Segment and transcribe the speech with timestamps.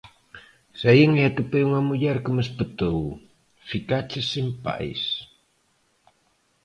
[0.81, 2.99] Saín e atopei unha muller que me espetou:
[3.69, 5.01] "Ficaches sen pais".